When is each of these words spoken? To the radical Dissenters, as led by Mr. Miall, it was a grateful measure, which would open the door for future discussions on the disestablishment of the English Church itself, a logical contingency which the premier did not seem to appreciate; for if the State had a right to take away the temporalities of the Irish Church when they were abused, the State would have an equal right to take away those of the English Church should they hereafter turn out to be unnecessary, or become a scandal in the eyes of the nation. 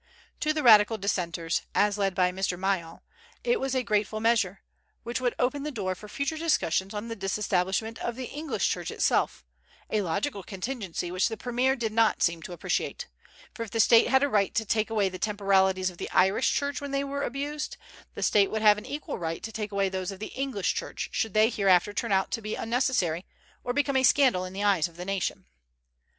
To 0.39 0.51
the 0.51 0.63
radical 0.63 0.97
Dissenters, 0.97 1.61
as 1.75 1.95
led 1.99 2.15
by 2.15 2.31
Mr. 2.31 2.57
Miall, 2.57 3.03
it 3.43 3.59
was 3.59 3.75
a 3.75 3.83
grateful 3.83 4.19
measure, 4.19 4.63
which 5.03 5.21
would 5.21 5.35
open 5.37 5.61
the 5.61 5.69
door 5.69 5.93
for 5.93 6.07
future 6.07 6.37
discussions 6.39 6.91
on 6.95 7.07
the 7.07 7.15
disestablishment 7.15 7.99
of 7.99 8.15
the 8.15 8.25
English 8.25 8.67
Church 8.67 8.89
itself, 8.89 9.45
a 9.91 10.01
logical 10.01 10.41
contingency 10.41 11.11
which 11.11 11.27
the 11.27 11.37
premier 11.37 11.75
did 11.75 11.91
not 11.91 12.23
seem 12.23 12.41
to 12.41 12.51
appreciate; 12.51 13.05
for 13.53 13.61
if 13.61 13.69
the 13.69 13.79
State 13.79 14.07
had 14.07 14.23
a 14.23 14.27
right 14.27 14.55
to 14.55 14.65
take 14.65 14.89
away 14.89 15.07
the 15.07 15.19
temporalities 15.19 15.91
of 15.91 15.99
the 15.99 16.09
Irish 16.09 16.51
Church 16.51 16.81
when 16.81 16.89
they 16.89 17.03
were 17.03 17.21
abused, 17.21 17.77
the 18.15 18.23
State 18.23 18.49
would 18.49 18.63
have 18.63 18.79
an 18.79 18.87
equal 18.87 19.19
right 19.19 19.43
to 19.43 19.51
take 19.51 19.71
away 19.71 19.87
those 19.87 20.09
of 20.09 20.17
the 20.17 20.33
English 20.33 20.73
Church 20.73 21.09
should 21.11 21.35
they 21.35 21.47
hereafter 21.49 21.93
turn 21.93 22.11
out 22.11 22.31
to 22.31 22.41
be 22.41 22.55
unnecessary, 22.55 23.23
or 23.63 23.71
become 23.71 23.97
a 23.97 24.01
scandal 24.01 24.45
in 24.45 24.53
the 24.53 24.63
eyes 24.63 24.87
of 24.87 24.97
the 24.97 25.05
nation. 25.05 25.45